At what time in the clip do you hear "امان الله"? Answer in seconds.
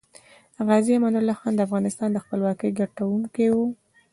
0.97-1.35